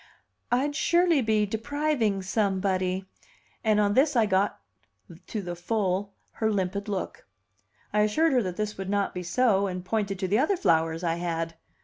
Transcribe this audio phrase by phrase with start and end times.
[0.51, 3.05] "I'd surely be depriving somebody!"
[3.63, 4.59] and on this I got
[5.27, 7.27] to the full her limpid look.
[7.93, 11.03] I assured her that this would not be so, and pointed to the other flowers
[11.03, 11.53] I had.